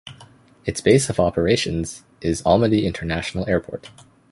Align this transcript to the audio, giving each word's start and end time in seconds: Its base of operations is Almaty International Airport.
Its 0.65 0.81
base 0.81 1.11
of 1.11 1.19
operations 1.19 2.03
is 2.21 2.41
Almaty 2.41 2.85
International 2.85 3.47
Airport. 3.47 3.91